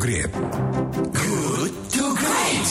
Great. 0.00 0.32
Good 1.12 1.72
to 1.92 2.04
Great. 2.16 2.68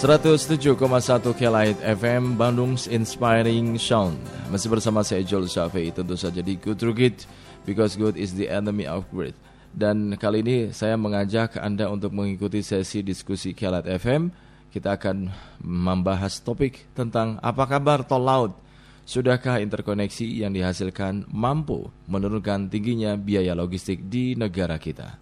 107,1 0.00 0.80
Kelight 1.36 1.76
FM 1.84 2.40
Bandung's 2.40 2.88
Inspiring 2.88 3.76
Sound 3.76 4.16
Masih 4.48 4.72
bersama 4.72 5.04
saya 5.04 5.20
Joel 5.28 5.52
Syafi'i 5.52 5.92
Tentu 5.92 6.16
saja 6.16 6.40
di 6.40 6.56
Good 6.56 6.80
to 6.80 6.96
Great 6.96 7.28
Because 7.68 8.00
good 8.00 8.16
is 8.16 8.32
the 8.32 8.48
enemy 8.48 8.88
of 8.88 9.04
great 9.12 9.36
Dan 9.76 10.16
kali 10.16 10.40
ini 10.40 10.72
saya 10.72 10.96
mengajak 10.96 11.60
Anda 11.60 11.92
untuk 11.92 12.16
mengikuti 12.16 12.64
sesi 12.64 13.04
diskusi 13.04 13.52
Kelight 13.52 13.84
FM 13.84 14.32
Kita 14.72 14.96
akan 14.96 15.28
membahas 15.60 16.40
topik 16.40 16.88
tentang 16.96 17.36
apa 17.44 17.68
kabar 17.68 18.08
tol 18.08 18.24
laut 18.24 18.56
Sudahkah 19.02 19.58
interkoneksi 19.58 20.46
yang 20.46 20.54
dihasilkan 20.54 21.26
mampu 21.26 21.90
menurunkan 22.06 22.70
tingginya 22.70 23.18
biaya 23.18 23.50
logistik 23.50 24.06
di 24.06 24.38
negara 24.38 24.78
kita? 24.78 25.18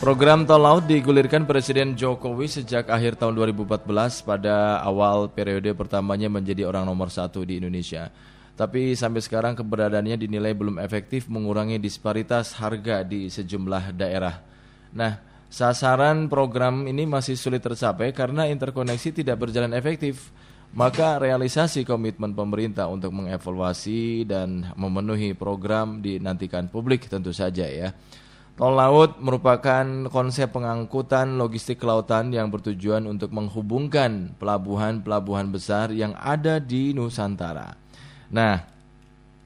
Program 0.00 0.44
tol 0.44 0.60
laut 0.60 0.84
digulirkan 0.84 1.48
Presiden 1.48 1.96
Jokowi 1.96 2.44
sejak 2.44 2.92
akhir 2.92 3.16
tahun 3.16 3.40
2014 3.40 3.88
pada 4.24 4.80
awal 4.84 5.32
periode 5.32 5.72
pertamanya 5.72 6.28
menjadi 6.28 6.68
orang 6.68 6.84
nomor 6.84 7.08
satu 7.08 7.40
di 7.40 7.56
Indonesia. 7.56 8.12
Tapi 8.52 8.92
sampai 8.92 9.24
sekarang 9.24 9.56
keberadaannya 9.56 10.20
dinilai 10.20 10.52
belum 10.52 10.76
efektif 10.80 11.28
mengurangi 11.32 11.80
disparitas 11.80 12.52
harga 12.56 13.00
di 13.00 13.32
sejumlah 13.32 13.96
daerah. 13.96 14.44
Nah, 14.92 15.33
sasaran 15.54 16.26
program 16.26 16.90
ini 16.90 17.06
masih 17.06 17.38
sulit 17.38 17.62
tercapai 17.62 18.10
karena 18.10 18.50
interkoneksi 18.50 19.22
tidak 19.22 19.46
berjalan 19.46 19.70
efektif. 19.78 20.34
Maka 20.74 21.22
realisasi 21.22 21.86
komitmen 21.86 22.34
pemerintah 22.34 22.90
untuk 22.90 23.14
mengevaluasi 23.14 24.26
dan 24.26 24.74
memenuhi 24.74 25.30
program 25.38 26.02
dinantikan 26.02 26.66
publik 26.66 27.06
tentu 27.06 27.30
saja 27.30 27.62
ya. 27.70 27.94
Tol 28.58 28.74
laut 28.74 29.22
merupakan 29.22 29.86
konsep 30.10 30.50
pengangkutan 30.50 31.38
logistik 31.38 31.78
kelautan 31.78 32.34
yang 32.34 32.50
bertujuan 32.50 33.06
untuk 33.06 33.30
menghubungkan 33.30 34.34
pelabuhan-pelabuhan 34.42 35.54
besar 35.54 35.94
yang 35.94 36.18
ada 36.18 36.58
di 36.58 36.90
Nusantara. 36.90 37.78
Nah, 38.34 38.66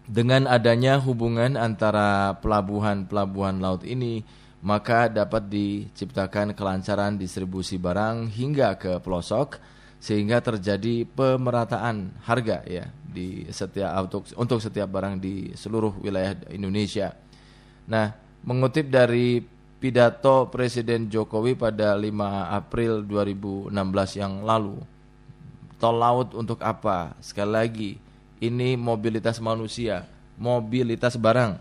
dengan 0.08 0.48
adanya 0.48 0.96
hubungan 0.96 1.60
antara 1.60 2.40
pelabuhan-pelabuhan 2.40 3.60
laut 3.60 3.84
ini, 3.84 4.24
maka 4.58 5.06
dapat 5.06 5.46
diciptakan 5.46 6.50
kelancaran 6.50 7.14
distribusi 7.14 7.78
barang 7.78 8.26
hingga 8.34 8.74
ke 8.74 8.98
pelosok 8.98 9.62
sehingga 9.98 10.38
terjadi 10.42 11.06
pemerataan 11.06 12.22
harga 12.22 12.62
ya 12.66 12.86
di 13.02 13.46
setiap 13.50 13.90
untuk 14.10 14.22
untuk 14.38 14.58
setiap 14.62 14.86
barang 14.90 15.18
di 15.18 15.54
seluruh 15.54 15.98
wilayah 16.02 16.38
Indonesia. 16.54 17.14
Nah, 17.90 18.14
mengutip 18.46 18.90
dari 18.90 19.42
pidato 19.78 20.50
Presiden 20.50 21.06
Jokowi 21.06 21.54
pada 21.54 21.94
5 21.94 22.10
April 22.50 23.06
2016 23.06 23.74
yang 24.18 24.42
lalu. 24.42 24.78
Tol 25.78 25.94
laut 25.94 26.34
untuk 26.34 26.58
apa? 26.66 27.14
Sekali 27.22 27.50
lagi, 27.54 27.90
ini 28.42 28.74
mobilitas 28.74 29.38
manusia, 29.38 30.06
mobilitas 30.34 31.14
barang, 31.14 31.54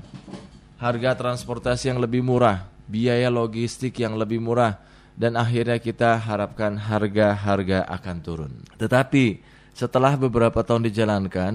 harga 0.81 1.09
transportasi 1.13 1.93
yang 1.93 2.01
lebih 2.01 2.25
murah, 2.25 2.65
biaya 2.87 3.27
logistik 3.29 3.99
yang 3.99 4.15
lebih 4.15 4.41
murah, 4.41 4.79
dan 5.13 5.35
akhirnya 5.35 5.77
kita 5.77 6.17
harapkan 6.17 6.79
harga-harga 6.79 7.85
akan 7.87 8.17
turun. 8.23 8.53
Tetapi 8.79 9.43
setelah 9.75 10.17
beberapa 10.17 10.65
tahun 10.65 10.89
dijalankan, 10.89 11.53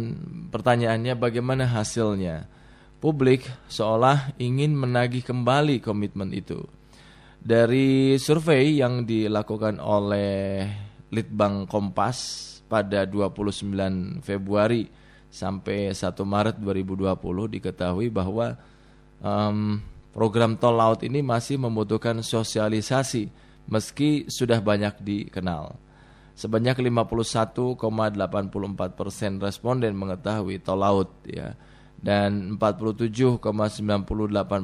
pertanyaannya 0.55 1.19
bagaimana 1.19 1.67
hasilnya? 1.67 2.53
publik 3.03 3.51
seolah 3.67 4.31
ingin 4.39 4.79
menagih 4.79 5.27
kembali 5.27 5.83
komitmen 5.83 6.31
itu. 6.31 6.63
Dari 7.43 8.15
survei 8.23 8.79
yang 8.79 9.03
dilakukan 9.03 9.83
oleh 9.83 10.63
Litbang 11.11 11.67
Kompas 11.67 12.47
pada 12.71 13.03
29 13.03 14.23
Februari 14.23 14.87
sampai 15.27 15.91
1 15.91 16.15
Maret 16.23 16.57
2020 16.63 17.59
diketahui 17.59 18.07
bahwa 18.15 18.55
um, 19.19 19.83
program 20.13 20.61
tol 20.61 20.77
laut 20.77 21.01
ini 21.03 21.25
masih 21.25 21.57
membutuhkan 21.59 22.21
sosialisasi 22.21 23.33
meski 23.67 24.29
sudah 24.29 24.61
banyak 24.61 25.01
dikenal. 25.01 25.75
Sebanyak 26.33 26.81
51,84 26.89 27.77
persen 28.97 29.37
responden 29.41 29.93
mengetahui 29.97 30.61
tol 30.65 30.81
laut 30.81 31.13
ya 31.29 31.57
dan 32.01 32.57
47,98 32.61 33.41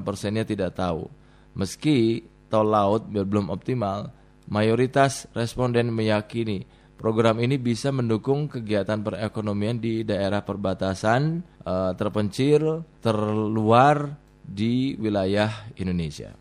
persennya 0.05 0.45
tidak 0.49 0.77
tahu. 0.77 1.09
Meski 1.57 2.25
tol 2.49 2.69
laut 2.69 3.09
belum 3.09 3.53
optimal, 3.53 4.13
mayoritas 4.49 5.29
responden 5.37 5.93
meyakini 5.93 6.65
program 6.99 7.39
ini 7.39 7.57
bisa 7.63 7.95
mendukung 7.95 8.51
kegiatan 8.51 8.99
perekonomian 8.99 9.79
di 9.79 10.03
daerah 10.03 10.43
perbatasan 10.43 11.47
uh, 11.63 11.95
terpencil, 11.95 12.83
terluar 12.99 14.19
di 14.49 14.97
wilayah 14.97 15.69
Indonesia. 15.77 16.33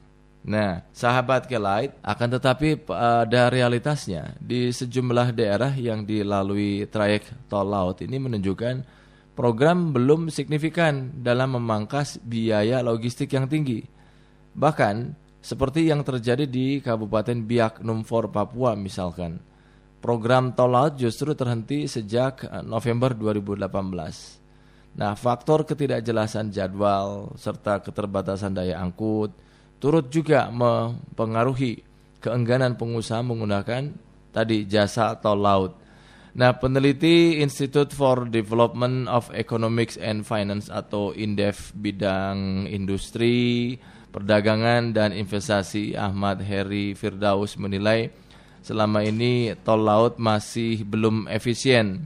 Nah, 0.48 0.80
sahabat 0.96 1.44
Kelight, 1.52 2.00
akan 2.00 2.40
tetapi 2.40 2.88
ada 2.88 3.52
realitasnya 3.52 4.32
di 4.40 4.72
sejumlah 4.72 5.36
daerah 5.36 5.76
yang 5.76 6.08
dilalui 6.08 6.88
trayek 6.88 7.28
tol 7.52 7.68
laut 7.68 8.00
ini 8.00 8.16
menunjukkan 8.16 8.76
program 9.36 9.92
belum 9.92 10.32
signifikan 10.32 11.20
dalam 11.20 11.60
memangkas 11.60 12.24
biaya 12.24 12.80
logistik 12.80 13.36
yang 13.36 13.52
tinggi. 13.52 13.84
Bahkan, 14.56 14.96
seperti 15.44 15.92
yang 15.92 16.08
terjadi 16.08 16.48
di 16.48 16.80
Kabupaten 16.80 17.44
Biak 17.44 17.84
Numfor, 17.84 18.32
Papua 18.32 18.72
misalkan. 18.80 19.44
Program 20.00 20.56
tol 20.56 20.72
laut 20.72 20.96
justru 20.96 21.36
terhenti 21.36 21.92
sejak 21.92 22.48
eh, 22.48 22.64
November 22.64 23.12
2018. 23.12 24.47
Nah, 24.98 25.14
faktor 25.14 25.62
ketidakjelasan 25.64 26.50
jadwal 26.50 27.32
serta 27.38 27.80
keterbatasan 27.86 28.58
daya 28.58 28.82
angkut 28.82 29.30
turut 29.78 30.10
juga 30.10 30.50
mempengaruhi 30.50 31.86
keengganan 32.18 32.74
pengusaha 32.82 33.22
menggunakan 33.22 33.94
tadi 34.34 34.66
jasa 34.66 35.14
tol 35.22 35.38
laut 35.38 35.78
Nah, 36.38 36.54
peneliti 36.54 37.42
Institute 37.42 37.90
for 37.90 38.30
Development 38.30 39.10
of 39.10 39.34
Economics 39.34 39.98
and 39.98 40.22
Finance 40.22 40.70
atau 40.70 41.10
INDEF 41.10 41.74
bidang 41.74 42.70
industri, 42.70 43.74
perdagangan 44.14 44.94
dan 44.94 45.18
investasi 45.18 45.98
Ahmad 45.98 46.46
Heri 46.46 46.94
Firdaus 46.94 47.58
menilai 47.58 48.14
selama 48.62 49.02
ini 49.02 49.58
tol 49.66 49.82
laut 49.82 50.22
masih 50.22 50.86
belum 50.86 51.26
efisien. 51.26 52.06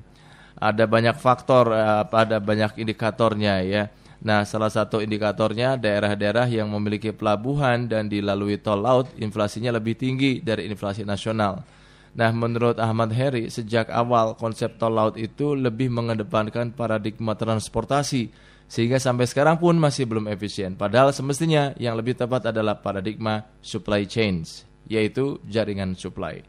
Ada 0.62 0.86
banyak 0.86 1.18
faktor, 1.18 1.74
eh, 1.74 2.06
ada 2.06 2.38
banyak 2.38 2.78
indikatornya 2.78 3.66
ya. 3.66 3.90
Nah, 4.22 4.46
salah 4.46 4.70
satu 4.70 5.02
indikatornya 5.02 5.82
daerah-daerah 5.82 6.46
yang 6.46 6.70
memiliki 6.70 7.10
pelabuhan 7.10 7.90
dan 7.90 8.06
dilalui 8.06 8.62
tol 8.62 8.78
laut 8.78 9.10
inflasinya 9.18 9.74
lebih 9.74 9.98
tinggi 9.98 10.38
dari 10.46 10.70
inflasi 10.70 11.02
nasional. 11.02 11.66
Nah, 12.14 12.30
menurut 12.30 12.78
Ahmad 12.78 13.10
Heri, 13.18 13.50
sejak 13.50 13.90
awal 13.90 14.38
konsep 14.38 14.78
tol 14.78 14.94
laut 14.94 15.18
itu 15.18 15.58
lebih 15.58 15.90
mengedepankan 15.90 16.70
paradigma 16.78 17.34
transportasi 17.34 18.30
sehingga 18.70 19.02
sampai 19.02 19.26
sekarang 19.26 19.58
pun 19.58 19.74
masih 19.76 20.06
belum 20.06 20.30
efisien. 20.30 20.78
Padahal 20.78 21.10
semestinya 21.12 21.74
yang 21.82 21.98
lebih 21.98 22.14
tepat 22.14 22.54
adalah 22.54 22.78
paradigma 22.78 23.44
supply 23.60 24.06
chains, 24.06 24.70
yaitu 24.86 25.42
jaringan 25.50 25.98
supply. 25.98 26.40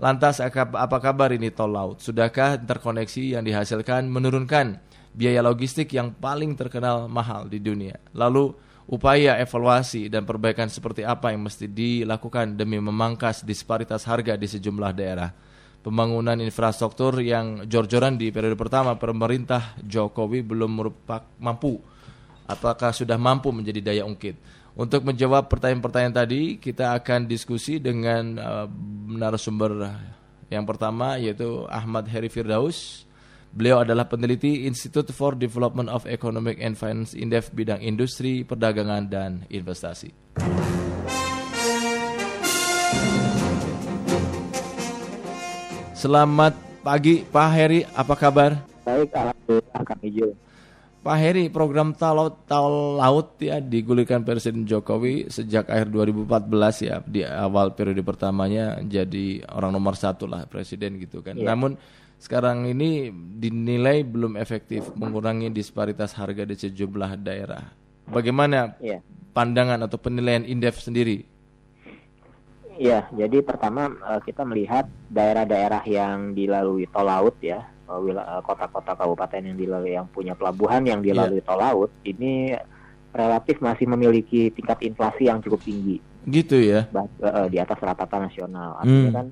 Lantas 0.00 0.40
apa 0.40 0.96
kabar 0.96 1.28
ini 1.28 1.52
tol 1.52 1.76
laut? 1.76 2.00
Sudahkah 2.00 2.56
interkoneksi 2.56 3.36
yang 3.36 3.44
dihasilkan 3.44 4.08
menurunkan 4.08 4.80
biaya 5.12 5.44
logistik 5.44 5.92
yang 5.92 6.16
paling 6.16 6.56
terkenal 6.56 7.04
mahal 7.04 7.44
di 7.44 7.60
dunia? 7.60 8.00
Lalu 8.16 8.48
upaya 8.88 9.36
evaluasi 9.36 10.08
dan 10.08 10.24
perbaikan 10.24 10.72
seperti 10.72 11.04
apa 11.04 11.36
yang 11.36 11.44
mesti 11.44 11.68
dilakukan 11.68 12.56
demi 12.56 12.80
memangkas 12.80 13.44
disparitas 13.44 14.08
harga 14.08 14.40
di 14.40 14.48
sejumlah 14.48 14.92
daerah. 14.96 15.28
Pembangunan 15.84 16.40
infrastruktur 16.40 17.20
yang 17.20 17.68
jor-joran 17.68 18.16
di 18.16 18.32
periode 18.32 18.56
pertama 18.56 18.96
pemerintah 18.96 19.76
Jokowi 19.84 20.40
belum 20.40 20.80
merupakan 20.80 21.28
mampu 21.36 21.76
apakah 22.50 22.90
sudah 22.90 23.14
mampu 23.14 23.54
menjadi 23.54 23.78
daya 23.78 24.02
ungkit. 24.02 24.59
Untuk 24.78 25.02
menjawab 25.02 25.50
pertanyaan-pertanyaan 25.50 26.14
tadi, 26.14 26.42
kita 26.62 26.94
akan 26.94 27.26
diskusi 27.26 27.82
dengan 27.82 28.38
uh, 28.38 28.66
narasumber 29.10 29.90
yang 30.50 30.66
pertama 30.66 31.18
yaitu 31.18 31.66
Ahmad 31.70 32.06
Heri 32.10 32.30
Firdaus, 32.30 33.06
Beliau 33.50 33.82
adalah 33.82 34.06
peneliti 34.06 34.62
Institute 34.62 35.10
for 35.10 35.34
Development 35.34 35.90
of 35.90 36.06
Economic 36.06 36.62
and 36.62 36.78
Finance 36.78 37.18
Indef 37.18 37.50
bidang 37.50 37.82
industri, 37.82 38.46
perdagangan, 38.46 39.10
dan 39.10 39.42
investasi. 39.50 40.14
Selamat 45.98 46.54
pagi 46.86 47.26
Pak 47.26 47.48
Heri, 47.50 47.82
apa 47.90 48.14
kabar? 48.14 48.54
Baik, 48.86 49.10
alhamdulillah 49.18 49.82
Kang 49.82 50.02
Ijo. 50.06 50.30
Pak 51.00 51.16
Heri, 51.16 51.48
program 51.48 51.96
tol 51.96 52.12
laut, 52.12 52.44
tol 52.44 53.00
laut 53.00 53.40
ya 53.40 53.56
digulirkan 53.56 54.20
Presiden 54.20 54.68
Jokowi 54.68 55.32
sejak 55.32 55.72
akhir 55.72 55.88
2014 55.88 56.28
ya 56.84 57.00
di 57.00 57.24
awal 57.24 57.72
periode 57.72 58.04
pertamanya 58.04 58.76
jadi 58.84 59.40
orang 59.48 59.72
nomor 59.72 59.96
satu 59.96 60.28
lah 60.28 60.44
Presiden 60.44 61.00
gitu 61.00 61.24
kan. 61.24 61.40
Iya. 61.40 61.56
Namun 61.56 61.80
sekarang 62.20 62.68
ini 62.68 63.08
dinilai 63.40 64.04
belum 64.04 64.36
efektif 64.36 64.92
mengurangi 64.92 65.48
disparitas 65.48 66.12
harga 66.20 66.44
di 66.44 66.52
sejumlah 66.52 67.16
daerah. 67.16 67.64
Bagaimana 68.04 68.76
Iya. 68.76 69.00
pandangan 69.32 69.80
atau 69.80 69.96
penilaian 69.96 70.44
Indef 70.44 70.84
sendiri? 70.84 71.24
Iya, 72.76 73.08
jadi 73.12 73.40
pertama 73.40 73.88
eh, 73.88 74.20
kita 74.20 74.44
melihat 74.44 74.84
daerah-daerah 75.08 75.80
yang 75.88 76.36
dilalui 76.36 76.84
tol 76.92 77.08
laut 77.08 77.40
ya, 77.40 77.64
kota-kota 78.46 78.94
kabupaten 78.94 79.42
yang 79.42 79.58
dilalui 79.58 79.92
yang 79.92 80.06
punya 80.06 80.38
pelabuhan 80.38 80.86
yang 80.86 81.02
dilalui 81.02 81.42
tol 81.42 81.58
laut 81.58 81.90
ini 82.06 82.54
relatif 83.10 83.58
masih 83.58 83.90
memiliki 83.90 84.54
tingkat 84.54 84.78
inflasi 84.80 85.26
yang 85.26 85.42
cukup 85.42 85.58
tinggi, 85.60 85.98
Gitu 86.22 86.62
ya. 86.62 86.86
bah- 86.88 87.10
eh, 87.18 87.26
eh, 87.26 87.46
di 87.50 87.58
atas 87.58 87.82
rata-rata 87.82 88.22
nasional. 88.22 88.78
Artinya 88.78 89.10
Hmm. 89.10 89.18
kan 89.18 89.26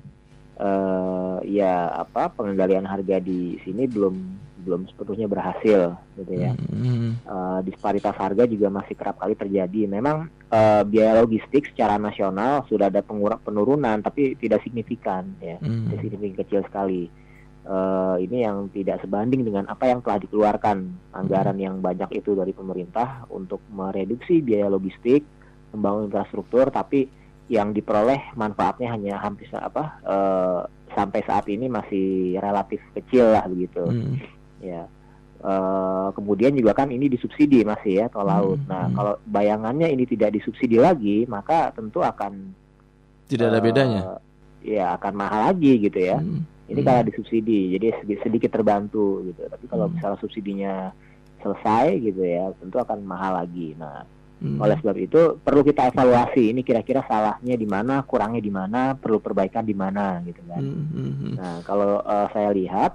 eh, 0.59 1.37
ya 1.55 1.87
apa 1.95 2.27
pengendalian 2.35 2.83
harga 2.83 3.23
di 3.23 3.55
sini 3.63 3.87
belum 3.87 4.15
belum 4.59 4.91
sepenuhnya 4.91 5.31
berhasil 5.31 5.95
gitu 6.19 6.33
ya. 6.35 6.51
Hmm. 6.51 7.15
Eh, 7.15 7.59
disparitas 7.63 8.11
harga 8.19 8.43
juga 8.43 8.67
masih 8.67 8.91
kerap 8.91 9.15
kali 9.15 9.39
terjadi. 9.39 9.87
Memang 9.87 10.27
eh, 10.51 10.83
biaya 10.83 11.23
logistik 11.23 11.71
secara 11.71 11.95
nasional 11.95 12.67
sudah 12.67 12.91
ada 12.91 12.99
pengurang 12.99 13.39
penurunan, 13.39 14.03
tapi 14.03 14.35
tidak 14.35 14.59
signifikan 14.59 15.31
ya, 15.39 15.55
Hmm. 15.63 15.87
tidak 15.87 15.99
signifikan 16.03 16.37
kecil 16.43 16.61
sekali. 16.67 17.07
Eh, 17.59 18.15
ini 18.25 18.47
yang 18.47 18.71
tidak 18.71 19.03
sebanding 19.03 19.43
dengan 19.45 19.67
apa 19.67 19.91
yang 19.91 19.99
telah 20.01 20.17
dikeluarkan 20.17 20.77
anggaran 21.13 21.57
yang 21.59 21.83
banyak 21.83 22.09
itu 22.17 22.33
dari 22.33 22.55
pemerintah 22.55 23.27
untuk 23.29 23.59
mereduksi 23.69 24.39
biaya 24.41 24.71
logistik, 24.71 25.21
membangun 25.75 26.07
infrastruktur, 26.09 26.71
tapi 26.71 27.11
yang 27.51 27.73
diperoleh 27.73 28.33
manfaatnya 28.37 28.93
hanya 28.93 29.17
hampir 29.19 29.49
apa 29.53 30.01
eh, 30.05 30.59
sampai 30.93 31.21
saat 31.25 31.45
ini 31.49 31.69
masih 31.69 32.37
relatif 32.41 32.81
kecil 32.93 33.33
lah 33.33 33.45
begitu 33.49 33.81
Hmm. 33.85 34.17
ya 34.61 34.85
Eh, 35.39 36.07
kemudian 36.19 36.51
juga 36.51 36.75
kan 36.75 36.91
ini 36.91 37.07
disubsidi 37.07 37.63
masih 37.63 38.03
ya 38.03 38.05
tol 38.11 38.27
laut. 38.27 38.59
Hmm, 38.59 38.67
Nah 38.67 38.83
hmm. 38.91 38.95
kalau 38.99 39.13
bayangannya 39.23 39.87
ini 39.87 40.03
tidak 40.03 40.35
disubsidi 40.35 40.75
lagi, 40.75 41.23
maka 41.31 41.71
tentu 41.71 42.03
akan 42.03 42.51
Tidak 43.31 43.47
ada 43.47 43.61
eh, 43.61 43.63
bedanya. 43.63 44.01
Ya 44.59 44.95
akan 44.99 45.13
mahal 45.15 45.53
lagi 45.53 45.79
gitu 45.79 45.99
ya. 45.99 46.19
Hmm. 46.19 46.43
Ini 46.69 46.79
Hmm. 46.83 46.87
karena 46.87 47.01
disubsidi, 47.07 47.73
jadi 47.79 47.97
sedi- 48.03 48.21
sedikit 48.21 48.51
terbantu 48.53 49.25
gitu. 49.25 49.47
Tapi 49.47 49.65
kalau 49.65 49.87
Hmm. 49.89 49.95
misalnya 49.97 50.19
subsidinya 50.21 50.73
selesai 51.39 51.97
gitu 52.03 52.21
ya, 52.21 52.51
tentu 52.59 52.77
akan 52.77 52.99
mahal 53.03 53.39
lagi. 53.39 53.73
Nah 53.79 54.03
Hmm. 54.39 54.55
oleh 54.55 54.79
sebab 54.79 54.95
itu 54.95 55.35
perlu 55.43 55.67
kita 55.67 55.91
evaluasi 55.91 56.55
ini 56.55 56.63
kira-kira 56.63 57.03
salahnya 57.03 57.59
di 57.59 57.67
mana, 57.67 58.07
kurangnya 58.07 58.39
di 58.39 58.47
mana, 58.47 58.95
perlu 58.95 59.19
perbaikan 59.19 59.67
di 59.67 59.75
mana 59.75 60.23
gitu 60.23 60.39
kan. 60.47 60.63
Hmm, 60.63 60.85
hmm, 60.95 61.11
hmm. 61.11 61.33
Nah, 61.35 61.55
kalau 61.67 61.99
eh, 61.99 62.27
saya 62.31 62.49
lihat 62.55 62.91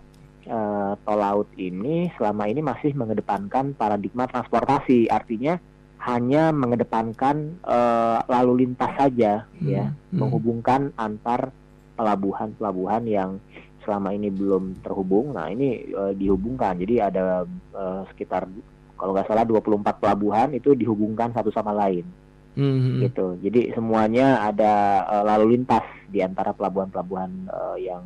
eh, 0.48 0.92
tol 1.04 1.20
laut 1.20 1.48
ini 1.60 2.08
selama 2.16 2.48
ini 2.48 2.64
masih 2.64 2.96
mengedepankan 2.96 3.76
paradigma 3.76 4.24
transportasi, 4.24 5.12
artinya 5.12 5.60
hanya 6.02 6.50
mengedepankan 6.50 7.60
eh, 7.62 8.18
lalu 8.26 8.66
lintas 8.66 8.92
saja, 8.98 9.46
ya, 9.62 9.84
Hmm, 9.88 9.94
hmm. 10.10 10.18
menghubungkan 10.18 10.80
antar 10.98 11.54
pelabuhan-pelabuhan 11.94 13.06
yang 13.06 13.30
selama 13.84 14.16
ini 14.16 14.32
belum 14.32 14.80
terhubung. 14.82 15.36
Nah, 15.36 15.48
ini 15.52 15.86
eh, 15.88 16.12
dihubungkan. 16.16 16.76
Jadi 16.80 17.00
ada 17.00 17.44
eh, 17.74 18.02
sekitar 18.12 18.48
kalau 18.94 19.10
nggak 19.12 19.26
salah 19.28 19.44
24 19.44 20.00
pelabuhan 20.00 20.48
itu 20.54 20.72
dihubungkan 20.72 21.34
satu 21.34 21.50
sama 21.50 21.74
lain 21.74 22.06
Hmm, 22.54 22.78
hmm. 22.78 22.98
gitu. 23.10 23.26
Jadi 23.42 23.74
semuanya 23.74 24.46
ada 24.46 25.02
eh, 25.10 25.24
lalu 25.26 25.58
lintas 25.58 25.82
di 26.06 26.22
antara 26.22 26.54
pelabuhan-pelabuhan 26.54 27.30
eh, 27.50 27.76
yang 27.90 28.02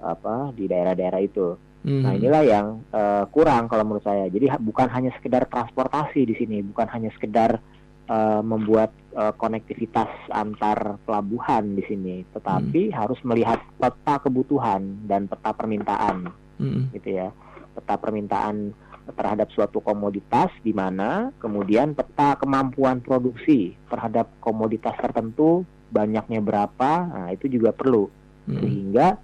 apa 0.00 0.50
di 0.56 0.64
daerah-daerah 0.64 1.20
itu. 1.20 1.54
Hmm. 1.82 2.02
Nah 2.06 2.12
inilah 2.14 2.42
yang 2.46 2.66
eh, 2.88 3.24
kurang 3.28 3.66
kalau 3.66 3.82
menurut 3.82 4.06
saya. 4.06 4.30
Jadi 4.30 4.46
ha- 4.48 4.62
bukan 4.62 4.86
hanya 4.86 5.10
sekedar 5.18 5.46
transportasi 5.46 6.22
di 6.22 6.34
sini, 6.34 6.62
bukan 6.62 6.86
hanya 6.90 7.10
sekedar 7.18 7.58
eh, 8.06 8.42
membuat 8.42 8.90
eh, 9.12 9.34
konektivitas 9.34 10.10
antar 10.30 10.96
pelabuhan 11.02 11.74
di 11.74 11.82
sini, 11.82 12.22
tetapi 12.30 12.90
harus 12.90 13.18
melihat 13.22 13.58
peta 13.76 14.22
kebutuhan 14.22 15.06
dan 15.06 15.26
peta 15.26 15.50
permintaan 15.50 16.30
Hmm. 16.52 16.92
gitu 16.94 17.18
ya 17.18 17.34
peta 17.74 17.98
permintaan 17.98 18.70
terhadap 19.18 19.50
suatu 19.50 19.82
komoditas 19.82 20.46
di 20.62 20.70
mana 20.70 21.34
kemudian 21.42 21.90
peta 21.90 22.38
kemampuan 22.38 23.02
produksi 23.02 23.74
terhadap 23.90 24.30
komoditas 24.38 24.94
tertentu 24.94 25.66
banyaknya 25.90 26.38
berapa 26.38 26.90
nah 27.10 27.28
itu 27.34 27.50
juga 27.50 27.74
perlu 27.74 28.06
Hmm. 28.46 28.62
sehingga 28.62 29.18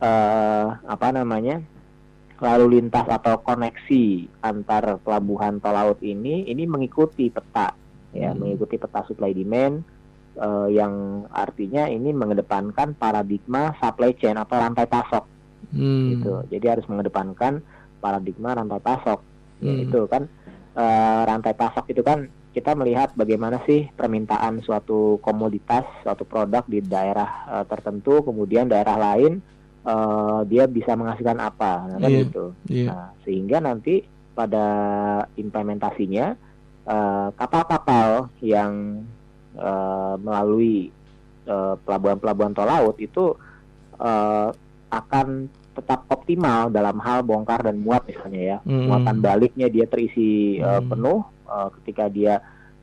eh, 0.00 0.66
apa 0.80 1.08
namanya 1.12 1.60
lalu 2.38 2.78
lintas 2.78 3.06
atau 3.06 3.42
koneksi 3.42 4.30
antar 4.46 5.02
pelabuhan 5.02 5.58
tol 5.58 5.74
laut 5.74 5.98
ini 6.02 6.46
ini 6.46 6.64
mengikuti 6.70 7.30
peta 7.30 7.74
ya 8.14 8.32
Hmm. 8.32 8.40
mengikuti 8.40 8.78
peta 8.78 9.02
supply 9.04 9.34
demand 9.34 9.82
eh, 10.38 10.68
yang 10.70 11.26
artinya 11.34 11.90
ini 11.90 12.14
mengedepankan 12.14 12.94
paradigma 12.94 13.74
supply 13.82 14.14
chain 14.14 14.38
atau 14.38 14.54
rantai 14.54 14.86
pasok 14.86 15.26
Hmm. 15.74 16.16
gitu. 16.16 16.32
Jadi 16.48 16.66
harus 16.70 16.86
mengedepankan 16.86 17.60
paradigma 17.98 18.54
rantai 18.54 18.80
pasok. 18.80 19.20
Ya, 19.58 19.74
Hmm. 19.74 19.84
itu 19.84 20.00
kan 20.06 20.22
eh, 20.78 21.20
rantai 21.26 21.58
pasok 21.58 21.90
itu 21.90 22.06
kan 22.06 22.30
kita 22.54 22.78
melihat 22.78 23.10
bagaimana 23.18 23.58
sih 23.66 23.90
permintaan 23.98 24.62
suatu 24.62 25.18
komoditas, 25.18 25.82
suatu 26.06 26.22
produk 26.22 26.62
di 26.70 26.78
daerah 26.86 27.50
eh, 27.50 27.64
tertentu, 27.66 28.22
kemudian 28.22 28.70
daerah 28.70 28.94
lain 28.94 29.42
eh, 29.88 30.40
dia 30.46 30.68
bisa 30.68 30.92
menghasilkan 30.92 31.40
apa, 31.40 31.72
nah, 31.86 31.98
kan 31.98 32.10
Iya. 32.10 32.20
gitu. 32.22 32.44
Iya. 32.68 32.86
Nah, 32.86 33.06
sehingga 33.24 33.56
nanti 33.58 33.94
pada 34.32 34.66
implementasinya 35.34 36.26
eh, 36.84 37.28
kapal-kapal 37.32 38.28
yang 38.40 39.00
eh, 39.54 40.14
melalui 40.18 40.92
pelabuhan-pelabuhan 41.80 42.52
tol 42.52 42.64
laut 42.64 42.96
itu 42.98 43.32
eh, 43.96 44.48
akan 44.88 45.28
tetap 45.72 46.04
optimal 46.08 46.68
dalam 46.68 46.98
hal 46.98 47.22
bongkar 47.22 47.62
dan 47.62 47.78
muat 47.78 48.04
misalnya 48.04 48.42
ya. 48.42 48.58
Hmm. 48.62 48.84
Muatan 48.84 49.16
baliknya 49.18 49.66
dia 49.66 49.86
terisi 49.86 50.58
eh, 50.58 50.64
Hmm. 50.64 50.86
penuh 50.86 51.18
eh, 51.46 51.68
ketika 51.80 52.04
dia 52.08 52.34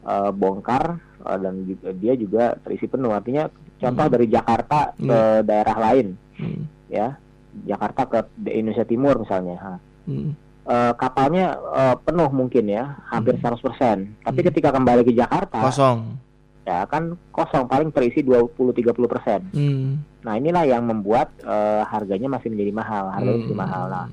eh, 0.02 0.32
bongkar 0.32 0.98
eh, 1.22 1.38
dan 1.38 1.54
juga, 1.64 1.88
dia 1.94 2.14
juga 2.16 2.44
terisi 2.58 2.86
penuh. 2.86 3.12
Artinya 3.12 3.46
contoh 3.76 4.06
Hmm. 4.06 4.14
dari 4.14 4.28
Jakarta 4.28 4.80
ke 4.96 5.20
daerah 5.44 5.78
lain 5.82 6.08
Hmm. 6.36 6.62
Ya. 6.88 7.18
Jakarta 7.56 8.04
ke 8.04 8.20
Indonesia 8.52 8.84
Timur 8.84 9.16
misalnya. 9.18 9.80
Hmm. 10.06 10.36
eh, 10.66 10.94
kapalnya 10.98 11.54
eh, 11.56 11.96
penuh 12.02 12.30
mungkin 12.30 12.66
ya, 12.66 12.98
hampir 13.08 13.38
100%. 13.38 14.18
Tapi 14.22 14.40
Hmm. 14.42 14.48
ketika 14.50 14.70
kembali 14.70 15.06
ke 15.06 15.14
Jakarta, 15.14 15.62
Kosong. 15.62 16.18
ya 16.66 16.82
kan 16.90 17.14
kosong 17.30 17.70
paling 17.70 17.94
terisi 17.94 18.26
20-30%. 18.26 19.46
Hmm. 19.54 20.02
Nah, 20.26 20.34
inilah 20.36 20.66
yang 20.66 20.84
membuat 20.84 21.30
eh, 21.40 21.84
harganya 21.86 22.28
masih 22.28 22.50
menjadi 22.50 22.74
mahal, 22.74 23.04
harganya 23.08 23.38
Hmm. 23.38 23.46
masih 23.46 23.58
mahal. 23.58 23.84
Nah, 23.88 24.06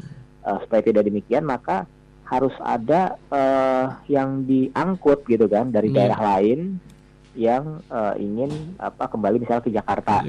eh, 0.45 0.57
supaya 0.61 0.83
tidak 0.83 1.03
demikian 1.03 1.43
maka 1.43 1.89
harus 2.23 2.53
ada 2.61 3.17
eh, 3.29 3.87
yang 4.09 4.45
diangkut 4.45 5.25
gitu 5.25 5.49
kan 5.49 5.69
dari 5.69 5.89
Hmm. 5.89 5.97
daerah 5.97 6.21
lain 6.37 6.77
yang 7.35 7.81
eh, 7.89 8.15
ingin 8.21 8.77
apa 8.77 9.09
kembali 9.09 9.41
misalnya 9.41 9.65
ke 9.65 9.73
Jakarta. 9.73 10.21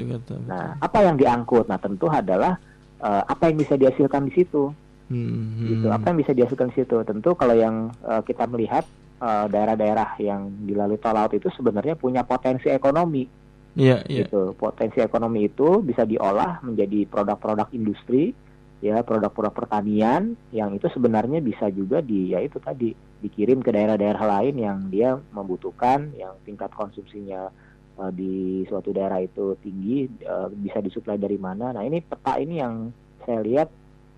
Nah, 0.48 0.76
apa 0.80 0.98
yang 1.04 1.16
diangkut? 1.20 1.68
Nah, 1.68 1.76
tentu 1.76 2.08
adalah 2.08 2.56
eh, 3.00 3.22
apa 3.24 3.52
yang 3.52 3.60
bisa 3.60 3.74
dihasilkan 3.76 4.28
di 4.28 4.32
situ. 4.34 4.72
Hmm. 5.04 5.68
gitu. 5.68 5.92
Apa 5.92 6.10
yang 6.10 6.18
bisa 6.24 6.32
dihasilkan 6.32 6.72
di 6.72 6.80
situ? 6.80 6.96
Tentu 7.04 7.36
kalau 7.36 7.52
yang 7.52 7.92
eh, 8.08 8.22
kita 8.24 8.48
melihat 8.48 8.88
eh, 9.20 9.46
daerah-daerah 9.52 10.16
yang 10.20 10.48
dilalui 10.64 10.96
tol 10.96 11.12
laut 11.12 11.36
itu 11.36 11.52
sebenarnya 11.52 11.92
punya 11.94 12.24
potensi 12.24 12.72
ekonomi, 12.72 13.28
Iya, 13.74 14.06
iya. 14.06 14.24
gitu. 14.24 14.54
Potensi 14.54 15.02
ekonomi 15.02 15.50
itu 15.50 15.82
bisa 15.82 16.06
diolah 16.06 16.62
menjadi 16.62 17.10
produk-produk 17.10 17.68
industri, 17.74 18.30
ya 18.78 19.02
produk-produk 19.02 19.50
pertanian 19.50 20.38
yang 20.54 20.78
itu 20.78 20.86
sebenarnya 20.92 21.42
bisa 21.42 21.68
juga 21.74 21.98
di 21.98 22.36
ya 22.36 22.40
itu 22.44 22.60
tadi 22.62 22.94
dikirim 23.24 23.64
ke 23.64 23.72
daerah-daerah 23.72 24.20
lain 24.20 24.54
yang 24.60 24.78
dia 24.86 25.16
membutuhkan, 25.32 26.12
yang 26.14 26.36
tingkat 26.44 26.68
konsumsinya 26.70 27.48
eh, 27.96 28.10
di 28.12 28.32
suatu 28.68 28.92
daerah 28.92 29.18
itu 29.18 29.56
tinggi, 29.58 30.04
eh, 30.20 30.48
bisa 30.52 30.78
disuplai 30.78 31.16
dari 31.16 31.40
mana. 31.40 31.72
Nah 31.72 31.80
ini 31.80 32.04
peta 32.04 32.36
ini 32.36 32.60
yang 32.60 32.92
saya 33.24 33.40
lihat 33.40 33.68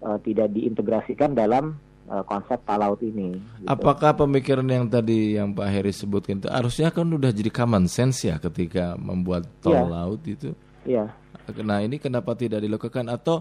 eh, 0.02 0.18
tidak 0.26 0.50
diintegrasikan 0.50 1.32
dalam 1.32 1.78
eh, 2.06 2.24
konsep 2.26 2.58
tol 2.66 2.82
laut 2.82 2.98
ini. 3.00 3.38
gitu. 3.62 3.66
Apakah 3.70 4.18
pemikiran 4.18 4.66
yang 4.66 4.90
tadi 4.90 5.38
yang 5.38 5.54
Pak 5.54 5.68
Heri 5.70 5.94
sebutkan 5.94 6.42
itu 6.42 6.50
harusnya 6.50 6.90
kan 6.90 7.06
udah 7.06 7.30
jadi 7.30 7.50
common 7.54 7.86
sense 7.86 8.26
ya 8.26 8.42
ketika 8.42 8.98
membuat 8.98 9.46
tol 9.62 9.74
Iya. 9.74 9.82
laut 9.86 10.20
itu. 10.26 10.50
Iya. 10.82 11.06
Nah 11.62 11.78
ini 11.78 12.02
kenapa 12.02 12.34
tidak 12.34 12.58
dilakukan 12.58 13.06
atau 13.06 13.38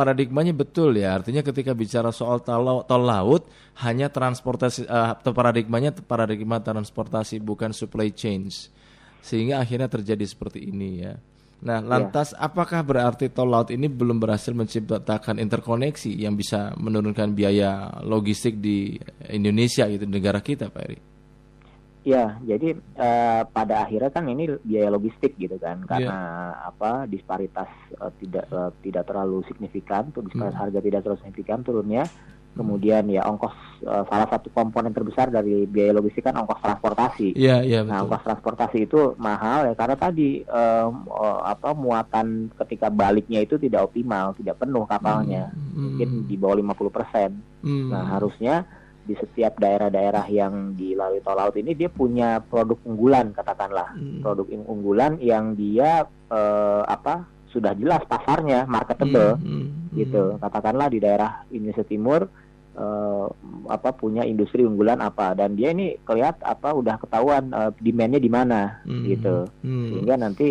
paradigmanya 0.00 0.56
betul 0.56 0.96
ya. 0.96 1.20
Artinya 1.20 1.44
ketika 1.44 1.76
bicara 1.76 2.08
soal 2.08 2.40
tol, 2.40 2.80
tol 2.88 3.04
laut 3.04 3.44
hanya 3.84 4.08
transportasi 4.08 4.88
uh, 4.88 5.20
paradigmanya 5.20 5.92
paradigma 5.92 6.56
transportasi 6.56 7.36
bukan 7.36 7.76
supply 7.76 8.08
chains. 8.08 8.72
Sehingga 9.20 9.60
akhirnya 9.60 9.92
terjadi 9.92 10.24
seperti 10.24 10.72
ini 10.72 11.04
ya. 11.04 11.20
Nah, 11.60 11.84
iya. 11.84 11.88
lantas 11.92 12.32
ya. 12.32 12.48
apakah 12.48 12.80
berarti 12.80 13.28
tol 13.28 13.52
laut 13.52 13.68
ini 13.68 13.84
belum 13.84 14.16
berhasil 14.16 14.56
menciptakan 14.56 15.36
interkoneksi 15.36 16.08
yang 16.08 16.32
bisa 16.32 16.72
menurunkan 16.80 17.36
biaya 17.36 18.00
logistik 18.00 18.56
di 18.56 18.96
Indonesia 19.28 19.84
gitu 19.84 20.08
negara 20.08 20.40
kita, 20.40 20.72
Pak 20.72 20.82
Eri? 20.88 21.09
Ya, 22.00 22.40
jadi 22.40 22.80
uh, 22.96 23.44
pada 23.52 23.84
akhirnya 23.84 24.08
kan 24.08 24.24
ini 24.24 24.56
biaya 24.64 24.88
logistik 24.88 25.36
gitu 25.36 25.60
kan, 25.60 25.84
karena 25.84 26.16
yeah. 26.56 26.72
apa 26.72 27.04
disparitas 27.04 27.68
uh, 28.00 28.08
tidak 28.16 28.48
uh, 28.48 28.72
tidak 28.80 29.04
terlalu 29.04 29.44
signifikan, 29.44 30.08
tuh 30.08 30.24
disparitas 30.24 30.56
hmm. 30.56 30.64
harga 30.64 30.80
tidak 30.80 31.00
terlalu 31.04 31.20
signifikan 31.20 31.60
turunnya. 31.60 32.08
Kemudian 32.50 33.06
ya 33.06 33.22
ongkos 33.30 33.54
uh, 33.86 34.02
salah 34.10 34.26
satu 34.26 34.50
komponen 34.50 34.90
terbesar 34.90 35.30
dari 35.30 35.70
biaya 35.70 35.94
logistik 35.94 36.24
kan 36.26 36.40
ongkos 36.40 36.58
transportasi. 36.64 37.36
Iya, 37.36 37.46
yeah, 37.46 37.58
iya 37.62 37.74
yeah, 37.78 37.82
Nah, 37.86 38.02
ongkos 38.02 38.26
transportasi 38.26 38.90
itu 38.90 39.14
mahal 39.20 39.70
ya 39.70 39.74
karena 39.76 39.94
tadi 40.00 40.42
um, 40.48 41.04
uh, 41.14 41.46
apa 41.46 41.76
muatan 41.76 42.50
ketika 42.64 42.90
baliknya 42.90 43.44
itu 43.44 43.54
tidak 43.60 43.92
optimal, 43.92 44.34
tidak 44.34 44.56
penuh 44.56 44.82
kapalnya. 44.88 45.52
Hmm. 45.52 45.94
Mungkin 45.94 46.26
di 46.26 46.34
bawah 46.40 46.58
50%. 46.58 47.62
Hmm. 47.62 47.86
Nah, 47.92 48.04
harusnya 48.18 48.66
di 49.04 49.14
setiap 49.16 49.56
daerah-daerah 49.58 50.28
yang 50.28 50.76
dilalui 50.76 51.24
tol 51.24 51.34
laut 51.36 51.56
ini 51.56 51.72
dia 51.72 51.88
punya 51.88 52.38
produk 52.44 52.78
unggulan 52.84 53.32
katakanlah. 53.32 53.96
Hmm. 53.96 54.20
Produk 54.20 54.46
unggulan 54.68 55.18
yang 55.18 55.56
dia 55.56 56.06
uh, 56.30 56.82
apa 56.86 57.26
sudah 57.50 57.74
jelas 57.74 58.02
pasarnya 58.06 58.64
marketable 58.70 59.36
hmm, 59.36 59.42
hmm, 59.42 59.64
hmm, 59.66 59.96
gitu 59.98 60.22
katakanlah 60.38 60.86
di 60.86 61.02
daerah 61.02 61.42
Indonesia 61.50 61.82
Timur 61.82 62.30
uh, 62.78 63.26
apa 63.66 63.90
punya 63.90 64.22
industri 64.22 64.62
unggulan 64.62 65.02
apa 65.02 65.34
dan 65.34 65.58
dia 65.58 65.74
ini 65.74 65.98
kelihat 66.06 66.38
apa 66.46 66.70
udah 66.70 66.96
ketahuan 67.02 67.50
uh, 67.50 67.74
demandnya 67.82 68.22
di 68.22 68.30
mana 68.30 68.80
hmm, 68.86 69.04
gitu 69.10 69.36
hmm. 69.66 69.88
sehingga 69.90 70.14
nanti 70.14 70.48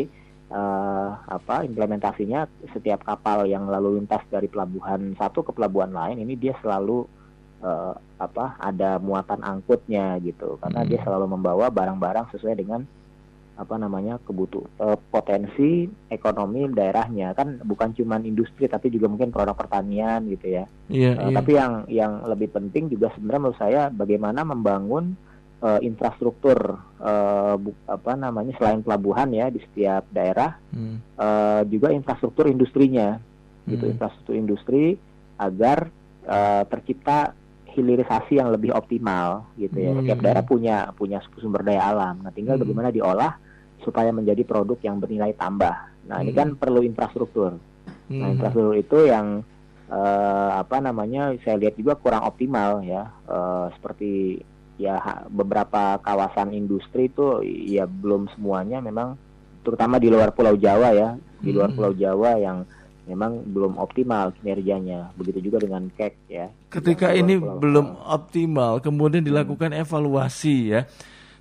uh, 0.51 1.09
apa 1.23 1.63
implementasinya 1.63 2.45
setiap 2.75 3.07
kapal 3.07 3.47
yang 3.47 3.71
lalu 3.71 4.03
lintas 4.03 4.21
dari 4.27 4.51
pelabuhan 4.51 5.15
satu 5.15 5.47
ke 5.47 5.51
pelabuhan 5.55 5.95
lain 5.95 6.19
ini 6.19 6.35
dia 6.35 6.53
selalu 6.59 7.07
uh, 7.63 7.93
apa 8.19 8.59
ada 8.59 8.99
muatan 8.99 9.41
angkutnya 9.43 10.19
gitu 10.19 10.59
karena 10.59 10.83
hmm. 10.83 10.89
dia 10.89 10.99
selalu 11.03 11.25
membawa 11.39 11.71
barang-barang 11.71 12.31
sesuai 12.35 12.55
dengan 12.59 12.81
apa 13.59 13.75
namanya 13.75 14.15
kebutuh 14.23 14.63
uh, 14.79 14.95
potensi 15.11 15.83
ekonomi 16.07 16.63
daerahnya 16.71 17.35
kan 17.35 17.59
bukan 17.59 17.91
cuma 17.91 18.15
industri 18.23 18.71
tapi 18.71 18.87
juga 18.87 19.11
mungkin 19.11 19.35
produk 19.35 19.51
pertanian 19.51 20.23
gitu 20.31 20.63
ya. 20.63 20.65
Yeah, 20.87 21.19
uh, 21.19 21.27
yeah. 21.27 21.35
Tapi 21.35 21.51
yang 21.59 21.73
yang 21.91 22.13
lebih 22.23 22.55
penting 22.55 22.87
juga 22.87 23.11
sebenarnya 23.11 23.41
menurut 23.43 23.59
saya 23.59 23.81
bagaimana 23.91 24.47
membangun 24.47 25.19
uh, 25.59 25.79
infrastruktur 25.83 26.79
uh, 27.03 27.55
bu, 27.59 27.75
apa 27.83 28.15
namanya 28.15 28.55
selain 28.55 28.79
pelabuhan 28.79 29.27
ya 29.35 29.51
di 29.51 29.59
setiap 29.59 30.07
daerah 30.07 30.55
hmm. 30.71 31.19
uh, 31.19 31.61
juga 31.67 31.91
infrastruktur 31.91 32.47
industrinya 32.47 33.19
gitu 33.67 33.85
hmm. 33.85 33.93
infrastruktur 33.99 34.35
industri 34.39 34.95
agar 35.35 35.91
uh, 36.27 36.63
tercipta 36.67 37.35
hilirisasi 37.75 38.39
yang 38.39 38.49
lebih 38.49 38.73
optimal 38.73 39.47
gitu 39.55 39.77
ya. 39.77 39.91
Hmm. 39.93 40.03
Setiap 40.03 40.19
daerah 40.23 40.43
punya 40.45 40.77
punya 40.95 41.19
sumber 41.37 41.65
daya 41.65 41.89
alam. 41.91 42.21
Nah, 42.25 42.31
tinggal 42.33 42.57
hmm. 42.57 42.63
bagaimana 42.65 42.89
diolah 42.89 43.33
supaya 43.83 44.11
menjadi 44.11 44.43
produk 44.43 44.79
yang 44.83 44.99
bernilai 44.99 45.33
tambah. 45.37 45.75
Nah, 46.09 46.19
hmm. 46.19 46.23
ini 46.27 46.31
kan 46.35 46.47
perlu 46.57 46.81
infrastruktur. 46.83 47.55
Nah, 47.55 48.09
hmm. 48.09 48.19
Nah, 48.19 48.27
infrastruktur 48.35 48.75
itu 48.77 48.97
yang 49.07 49.41
uh, 49.89 50.51
apa 50.61 50.77
namanya 50.81 51.33
saya 51.41 51.57
lihat 51.57 51.75
juga 51.77 51.97
kurang 51.97 52.25
optimal 52.25 52.81
ya. 52.85 53.09
Uh, 53.25 53.71
seperti 53.77 54.41
ya 54.79 54.95
beberapa 55.27 55.99
kawasan 55.99 56.55
industri 56.55 57.11
itu 57.11 57.43
ya 57.43 57.83
belum 57.83 58.31
semuanya 58.31 58.79
memang 58.79 59.19
terutama 59.59 59.99
di 59.99 60.07
luar 60.07 60.31
Pulau 60.31 60.55
Jawa 60.55 60.95
ya, 60.95 61.19
di 61.43 61.51
luar 61.51 61.69
hmm. 61.69 61.77
Pulau 61.77 61.93
Jawa 61.93 62.39
yang 62.39 62.63
memang 63.09 63.41
belum 63.49 63.81
optimal 63.81 64.29
kinerjanya. 64.37 65.09
Begitu 65.17 65.49
juga 65.49 65.65
dengan 65.65 65.89
kek 65.97 66.13
ya. 66.29 66.53
Ketika 66.69 67.11
ini 67.17 67.41
belum 67.41 67.97
optimal, 68.05 68.77
kemudian 68.85 69.25
dilakukan 69.25 69.73
hmm. 69.73 69.81
evaluasi 69.81 70.57
ya 70.77 70.85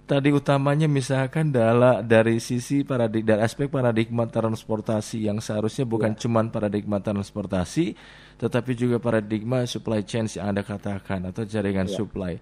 tadi 0.08 0.32
utamanya 0.32 0.88
misalkan 0.88 1.52
adalah 1.52 2.00
dari 2.00 2.40
sisi 2.40 2.80
paradigma 2.80 3.36
dari 3.36 3.40
aspek 3.44 3.68
paradigma 3.68 4.24
transportasi 4.24 5.28
yang 5.28 5.36
seharusnya 5.44 5.84
bukan 5.84 6.16
ya. 6.16 6.24
cuma 6.24 6.40
paradigma 6.48 6.96
transportasi 6.96 7.92
tetapi 8.40 8.72
juga 8.72 8.96
paradigma 8.96 9.68
supply 9.68 10.00
chain 10.08 10.24
yang 10.24 10.48
Anda 10.48 10.64
katakan 10.64 11.28
atau 11.28 11.44
jaringan 11.44 11.92
ya. 11.92 12.00
supply. 12.00 12.40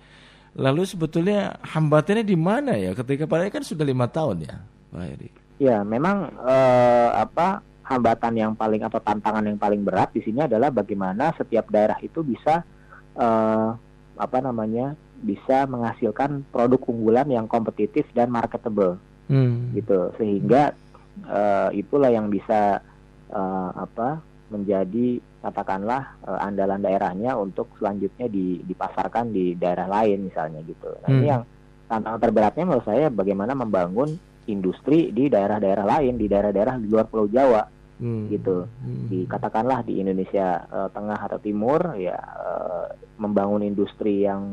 Lalu 0.56 0.88
sebetulnya 0.88 1.58
hambatannya 1.60 2.24
di 2.24 2.38
mana 2.38 2.78
ya 2.78 2.94
ketika 2.96 3.28
pada 3.28 3.50
kan 3.50 3.66
sudah 3.66 3.84
lima 3.84 4.06
tahun 4.08 4.46
ya 4.46 4.56
Pak 4.94 5.04
Edi? 5.18 5.28
Ya 5.60 5.82
memang 5.82 6.30
eh, 6.46 7.10
apa 7.12 7.60
hambatan 7.86 8.34
yang 8.34 8.52
paling 8.58 8.82
atau 8.82 8.98
tantangan 8.98 9.46
yang 9.46 9.58
paling 9.58 9.86
berat 9.86 10.10
di 10.10 10.20
sini 10.26 10.42
adalah 10.42 10.74
bagaimana 10.74 11.30
setiap 11.38 11.70
daerah 11.70 11.96
itu 12.02 12.26
bisa 12.26 12.66
eh, 13.14 13.70
apa 14.16 14.38
namanya 14.42 14.98
bisa 15.20 15.64
menghasilkan 15.64 16.44
produk 16.52 16.80
unggulan 16.88 17.28
yang 17.28 17.46
kompetitif 17.48 18.04
dan 18.12 18.28
marketable 18.28 19.00
hmm. 19.32 19.72
gitu 19.76 20.12
sehingga 20.20 20.76
uh, 21.24 21.72
itulah 21.72 22.12
yang 22.12 22.28
bisa 22.28 22.84
uh, 23.32 23.70
apa 23.72 24.20
menjadi 24.52 25.18
katakanlah 25.40 26.20
uh, 26.26 26.38
andalan 26.42 26.82
daerahnya 26.82 27.34
untuk 27.38 27.72
selanjutnya 27.80 28.28
di, 28.28 28.60
dipasarkan 28.62 29.32
di 29.32 29.56
daerah 29.58 29.88
lain 29.88 30.28
misalnya 30.28 30.60
gitu. 30.66 30.90
Nah 31.02 31.08
hmm. 31.08 31.16
ini 31.18 31.26
yang 31.26 31.42
tantangan 31.86 32.20
terberatnya 32.20 32.64
menurut 32.66 32.86
saya 32.86 33.06
bagaimana 33.08 33.54
membangun 33.54 34.18
industri 34.46 35.10
di 35.10 35.26
daerah-daerah 35.26 35.86
lain 35.86 36.14
di 36.18 36.26
daerah-daerah 36.30 36.78
di 36.78 36.86
luar 36.86 37.06
Pulau 37.10 37.26
Jawa 37.30 37.62
hmm. 38.00 38.28
gitu 38.32 38.66
hmm. 38.66 39.06
di 39.08 39.18
katakanlah 39.24 39.82
di 39.84 40.00
Indonesia 40.00 40.64
uh, 40.68 40.88
Tengah 40.92 41.18
atau 41.20 41.38
Timur 41.40 41.96
ya 41.96 42.16
uh, 42.16 42.86
membangun 43.16 43.64
industri 43.64 44.24
yang 44.24 44.44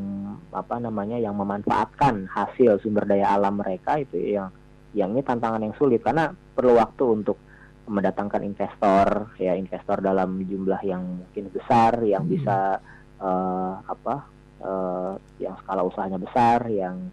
apa 0.55 0.79
namanya 0.79 1.19
yang 1.19 1.35
memanfaatkan 1.35 2.29
hasil 2.31 2.79
sumber 2.79 3.03
daya 3.03 3.35
alam 3.35 3.59
mereka 3.59 3.99
itu 3.99 4.19
yang 4.19 4.49
yang 4.93 5.11
ini 5.11 5.25
tantangan 5.25 5.65
yang 5.65 5.75
sulit 5.75 6.05
karena 6.05 6.31
perlu 6.31 6.77
waktu 6.77 7.03
untuk 7.03 7.37
mendatangkan 7.83 8.47
investor 8.47 9.35
ya 9.35 9.59
investor 9.59 9.99
dalam 9.99 10.39
jumlah 10.39 10.79
yang 10.87 11.03
mungkin 11.25 11.51
besar 11.51 11.99
yang 12.05 12.23
hmm. 12.23 12.31
bisa 12.31 12.79
uh, 13.19 13.73
apa 13.83 14.15
uh, 14.63 15.13
yang 15.43 15.59
skala 15.59 15.83
usahanya 15.83 16.15
besar 16.15 16.63
yang 16.71 17.11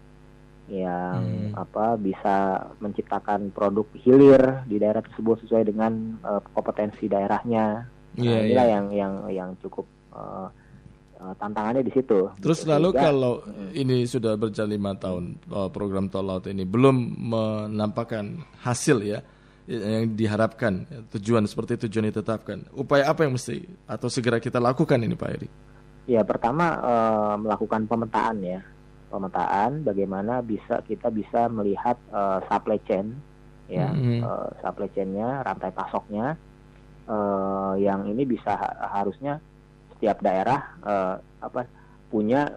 yang 0.71 1.51
hmm. 1.51 1.59
apa 1.59 1.99
bisa 1.99 2.63
menciptakan 2.79 3.51
produk 3.51 3.83
hilir 3.99 4.63
di 4.63 4.79
daerah 4.79 5.03
tersebut 5.03 5.43
sesuai 5.43 5.67
dengan 5.67 6.15
uh, 6.23 6.39
kompetensi 6.55 7.11
daerahnya. 7.11 7.91
Nah, 8.15 8.23
yeah, 8.23 8.39
inilah 8.47 8.65
yeah. 8.65 8.75
yang 8.79 8.85
yang 8.95 9.13
yang 9.27 9.49
cukup 9.59 9.83
uh, 10.15 10.47
uh, 11.19 11.33
tantangannya 11.35 11.83
di 11.83 11.91
situ. 11.91 12.31
Terus 12.39 12.63
gitu. 12.63 12.71
lalu 12.71 12.89
Sehingga, 12.95 13.03
kalau 13.03 13.33
hmm. 13.43 13.71
ini 13.75 13.97
sudah 14.07 14.33
berjalan 14.39 14.71
lima 14.71 14.91
tahun 14.95 15.23
uh, 15.51 15.67
program 15.67 16.07
tol 16.07 16.23
laut 16.23 16.47
ini 16.47 16.63
belum 16.63 16.95
menampakkan 17.19 18.39
hasil 18.63 19.03
ya 19.03 19.19
yang 19.67 20.17
diharapkan 20.17 20.87
tujuan 21.11 21.45
seperti 21.51 21.87
tujuan 21.87 22.07
ditetapkan. 22.09 22.71
Upaya 22.71 23.11
apa 23.11 23.27
yang 23.27 23.35
mesti 23.35 23.59
atau 23.85 24.07
segera 24.07 24.39
kita 24.39 24.57
lakukan 24.57 24.99
ini 25.03 25.15
Pak 25.19 25.29
Eri? 25.35 25.49
Ya 26.09 26.23
pertama 26.23 26.79
uh, 26.79 27.35
melakukan 27.37 27.85
pemetaan 27.85 28.39
ya 28.41 28.59
pemetaan 29.11 29.83
bagaimana 29.83 30.39
bisa 30.39 30.79
kita 30.87 31.11
bisa 31.11 31.51
melihat 31.51 31.99
uh, 32.15 32.39
supply 32.47 32.79
chain 32.87 33.19
ya 33.67 33.91
mm-hmm. 33.91 34.23
uh, 34.23 34.47
supply 34.63 34.87
chainnya 34.95 35.43
rantai 35.43 35.75
pasoknya 35.75 36.39
uh, 37.11 37.75
yang 37.75 38.07
ini 38.07 38.23
bisa 38.23 38.55
ha- 38.55 39.03
harusnya 39.03 39.43
setiap 39.95 40.23
daerah 40.23 40.59
uh, 40.81 41.15
apa 41.43 41.67
punya 42.07 42.55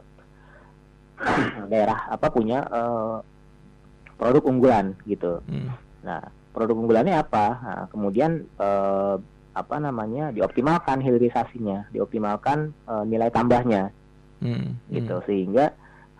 daerah 1.73 2.07
apa 2.11 2.27
punya 2.31 2.63
uh, 2.71 3.19
produk 4.15 4.43
unggulan 4.47 4.95
gitu 5.07 5.43
mm. 5.51 5.71
nah 6.07 6.23
produk 6.55 6.79
unggulannya 6.79 7.19
apa 7.19 7.47
nah, 7.63 7.85
kemudian 7.91 8.47
uh, 8.63 9.19
apa 9.55 9.77
namanya 9.79 10.35
dioptimalkan 10.35 10.99
hilirisasinya 10.99 11.91
dioptimalkan 11.95 12.75
uh, 12.91 13.07
nilai 13.07 13.31
tambahnya 13.31 13.95
hmm, 14.43 14.91
gitu 14.91 15.23
hmm. 15.23 15.25
sehingga 15.31 15.71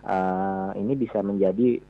uh, 0.05 0.71
ini 0.77 0.93
bisa 0.93 1.19
menjadi 1.25 1.81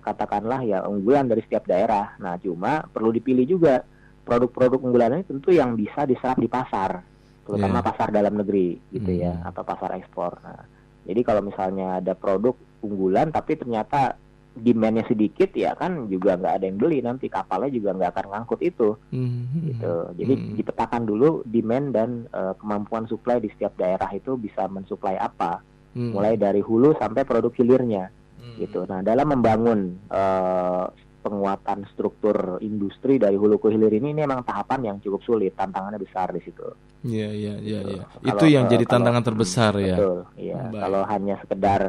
katakanlah 0.00 0.60
ya 0.66 0.78
unggulan 0.86 1.26
dari 1.30 1.42
setiap 1.44 1.66
daerah. 1.66 2.14
Nah, 2.18 2.38
cuma 2.38 2.82
perlu 2.86 3.14
dipilih 3.14 3.46
juga 3.46 3.82
produk-produk 4.24 4.80
unggulan 4.80 5.20
ini 5.20 5.24
tentu 5.26 5.52
yang 5.52 5.76
bisa 5.76 6.08
diserap 6.08 6.40
di 6.40 6.48
pasar, 6.48 7.04
terutama 7.44 7.78
yeah. 7.82 7.86
pasar 7.86 8.08
dalam 8.08 8.34
negeri 8.40 8.80
gitu 8.88 9.10
mm. 9.12 9.20
ya 9.20 9.34
hmm. 9.36 9.48
atau 9.52 9.62
pasar 9.62 9.90
ekspor. 10.00 10.40
Nah, 10.40 10.64
jadi 11.04 11.20
kalau 11.20 11.44
misalnya 11.44 12.00
ada 12.00 12.16
produk 12.16 12.56
unggulan 12.80 13.28
tapi 13.28 13.60
ternyata 13.60 14.16
demandnya 14.54 15.02
sedikit 15.10 15.50
ya 15.58 15.74
kan 15.74 16.06
juga 16.06 16.38
nggak 16.38 16.54
ada 16.62 16.64
yang 16.70 16.78
beli 16.78 17.02
nanti 17.02 17.26
kapalnya 17.26 17.74
juga 17.74 17.90
nggak 17.90 18.10
akan 18.14 18.26
ngangkut 18.30 18.60
itu 18.62 18.94
Mhm. 19.10 19.58
gitu 19.66 19.94
jadi 20.14 20.32
Mhm. 20.38 20.54
dipetakan 20.62 21.02
dulu 21.02 21.42
demand 21.42 21.90
dan 21.90 22.10
eh, 22.30 22.54
kemampuan 22.62 23.10
supply 23.10 23.42
di 23.42 23.50
setiap 23.50 23.74
daerah 23.74 24.06
itu 24.14 24.38
bisa 24.38 24.70
mensuplai 24.70 25.18
apa 25.18 25.58
Mhm. 25.94 26.10
mulai 26.10 26.34
dari 26.34 26.58
hulu 26.58 26.94
sampai 26.94 27.22
produk 27.22 27.54
hilirnya 27.54 28.10
Mhm. 28.42 28.56
gitu 28.60 28.80
nah 28.84 29.00
dalam 29.00 29.30
membangun 29.30 29.80
eh, 30.06 30.84
penguatan 31.20 31.88
struktur 31.88 32.60
industri 32.60 33.16
dari 33.16 33.32
hulu 33.32 33.56
ke 33.56 33.70
hilir 33.70 33.88
ini 33.90 34.12
ini 34.12 34.22
memang 34.22 34.44
tahapan 34.44 34.80
yang 34.84 34.96
cukup 35.00 35.24
sulit 35.24 35.54
tantangannya 35.54 35.96
besar 35.96 36.28
di 36.30 36.42
situ 36.42 36.66
Iya, 37.00 37.28
iya, 37.30 37.54
iya, 37.58 37.78
Gitu. 37.80 37.90
iya. 37.94 38.04
Kalau, 38.08 38.28
Itu 38.32 38.44
yang 38.46 38.64
jadi 38.66 38.80
kalau- 38.80 38.92
tantangan 38.96 39.22
terbesar 39.22 39.72
ya. 39.76 39.92
Betul, 39.92 40.18
iya. 40.36 40.56
Baik. 40.68 40.80
Kalau 40.80 41.02
hanya 41.04 41.34
sekedar 41.38 41.80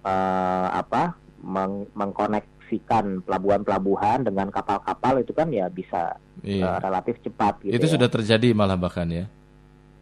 eh, 0.00 0.68
apa 0.72 1.14
meng- 1.40 1.86
mengkoneksikan 1.92 3.22
pelabuhan-pelabuhan 3.22 4.22
dengan 4.22 4.48
kapal-kapal 4.48 5.20
itu 5.20 5.30
kan 5.30 5.48
ya 5.48 5.66
bisa 5.66 6.18
Iya. 6.40 6.78
relatif 6.78 7.18
cepat 7.20 7.62
gitu. 7.62 7.74
Itu 7.74 7.86
ya. 7.86 7.92
sudah 7.94 8.08
terjadi 8.08 8.50
malah 8.50 8.74
bahkan 8.74 9.06
ya. 9.06 9.26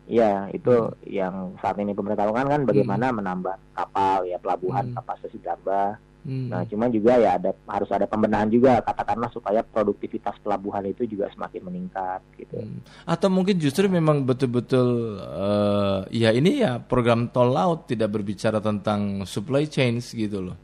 Iya, 0.06 0.54
itu 0.54 0.94
yang 1.02 1.58
saat 1.58 1.74
ini 1.82 1.90
pemerintah 1.90 2.30
lakukan 2.30 2.46
kan 2.46 2.62
bagaimana 2.62 3.10
menambah 3.10 3.58
kapal 3.74 4.22
ya 4.22 4.38
pelabuhan 4.38 4.90
Hmm. 4.90 4.96
kapasitas 5.02 5.34
ditambah. 5.34 5.98
Hmm. 6.26 6.50
Nah, 6.50 6.66
cuman 6.66 6.90
juga 6.90 7.14
ya 7.22 7.38
ada 7.38 7.54
harus 7.70 7.86
ada 7.90 8.06
pembenahan 8.06 8.50
juga 8.50 8.82
katakanlah 8.82 9.30
supaya 9.30 9.62
produktivitas 9.62 10.34
pelabuhan 10.42 10.82
itu 10.90 11.06
juga 11.06 11.30
semakin 11.30 11.62
meningkat 11.70 12.18
gitu. 12.38 12.58
Hmm. 12.66 12.82
Atau 13.06 13.30
mungkin 13.30 13.58
justru 13.62 13.86
memang 13.86 14.26
betul-betul 14.26 15.18
eh, 15.22 15.98
ya 16.10 16.30
ini 16.34 16.62
ya 16.66 16.82
program 16.82 17.30
tol 17.30 17.54
laut 17.54 17.86
tidak 17.86 18.10
berbicara 18.10 18.58
tentang 18.58 19.22
supply 19.26 19.66
chains 19.70 20.14
gitu 20.14 20.50
loh. 20.50 20.58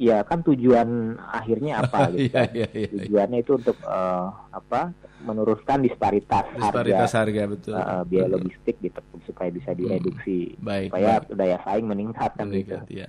Iya, 0.00 0.24
kan 0.24 0.40
tujuan 0.40 0.88
akhirnya 1.20 1.84
apa 1.84 2.08
gitu. 2.16 2.32
Iya, 2.32 2.40
kan. 2.40 2.48
iya, 2.56 2.68
iya. 2.72 2.88
Tujuannya 3.04 3.38
itu 3.38 3.52
untuk 3.54 3.76
eh, 3.76 4.26
apa? 4.50 4.96
menurunkan 5.20 5.84
disparitas, 5.84 6.48
Disparitas 6.56 7.12
harga 7.12 7.20
harga 7.20 7.42
betul. 7.52 7.72
eh, 7.76 7.84
eh, 7.84 8.02
biaya 8.08 8.24
Betul. 8.24 8.34
logistik 8.40 8.76
ditekuk 8.80 9.20
supaya 9.20 9.52
bisa 9.52 9.70
direduksi. 9.76 10.56
Baik. 10.56 10.88
supaya 10.88 11.12
baik. 11.20 11.36
daya 11.36 11.58
saing 11.60 11.84
meningkat 11.84 12.30
kan 12.32 12.48
gitu. 12.48 12.80
Meningkat, 12.80 12.84
ya. 12.88 13.06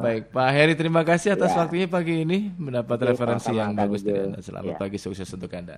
Baik, 0.00 0.22
Pak 0.32 0.48
Heri 0.50 0.72
terima 0.72 1.02
kasih 1.04 1.36
atas 1.36 1.52
Ya. 1.52 1.60
waktunya 1.60 1.84
pagi 1.84 2.24
ini 2.24 2.48
mendapat 2.56 2.96
referensi 3.04 3.52
yang 3.52 3.76
bagus 3.76 4.00
dari 4.00 4.16
Ijul. 4.16 4.26
Anda. 4.26 4.40
Selamat 4.40 4.72
Ya. 4.72 4.78
pagi, 4.80 4.96
sukses 4.96 5.28
untuk 5.28 5.52
Anda. 5.52 5.76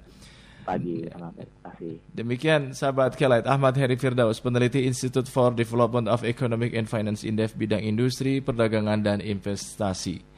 Pagi, 0.63 0.95
Iya. 1.03 1.15
kasih. 1.67 1.95
Demikian 2.15 2.63
sahabat 2.71 3.19
Kelight 3.19 3.51
Ahmad 3.51 3.75
Heri 3.75 3.99
Firdaus, 3.99 4.39
peneliti 4.39 4.87
Institute 4.87 5.27
for 5.27 5.51
Development 5.51 6.07
of 6.07 6.23
Economic 6.23 6.79
and 6.79 6.87
Finance 6.87 7.27
Indef 7.27 7.59
bidang 7.59 7.83
industri, 7.83 8.39
perdagangan 8.39 9.03
dan 9.03 9.19
investasi. 9.19 10.31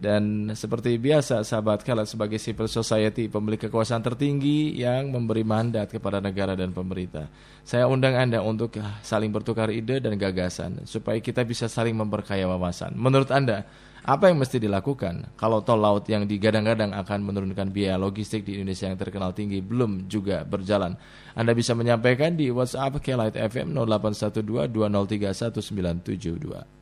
Dan 0.00 0.48
seperti 0.56 0.96
biasa 0.96 1.44
sahabat 1.44 1.84
Kelight 1.84 2.08
sebagai 2.08 2.40
civil 2.40 2.72
society 2.72 3.28
pemilik 3.28 3.60
kekuasaan 3.60 4.00
tertinggi 4.00 4.72
yang 4.80 5.12
memberi 5.12 5.44
mandat 5.44 5.92
kepada 5.92 6.24
negara 6.24 6.56
dan 6.56 6.72
pemerintah. 6.72 7.28
Saya 7.60 7.84
undang 7.84 8.16
Anda 8.16 8.40
untuk 8.40 8.80
saling 9.04 9.28
bertukar 9.28 9.68
ide 9.68 10.00
dan 10.00 10.16
gagasan 10.16 10.88
supaya 10.88 11.20
kita 11.20 11.44
bisa 11.44 11.68
saling 11.68 11.92
memperkaya 11.92 12.48
wawasan. 12.48 12.96
Menurut 12.96 13.28
Anda, 13.28 13.68
apa 14.00 14.32
yang 14.32 14.40
mesti 14.40 14.56
dilakukan 14.56 15.36
kalau 15.36 15.60
tol 15.60 15.76
laut 15.76 16.08
yang 16.08 16.24
digadang-gadang 16.24 16.96
akan 16.96 17.20
menurunkan 17.20 17.68
biaya 17.68 18.00
logistik 18.00 18.48
di 18.48 18.56
Indonesia 18.56 18.88
yang 18.88 18.96
terkenal 18.96 19.36
tinggi 19.36 19.60
belum 19.60 20.08
juga 20.08 20.48
berjalan? 20.48 20.96
Anda 21.36 21.52
bisa 21.52 21.76
menyampaikan 21.76 22.40
di 22.40 22.48
WhatsApp 22.48 23.04
Kelight 23.04 23.36
FM 23.36 23.76
0812 23.76 24.72
2031 24.72 25.60
972. 25.60 26.79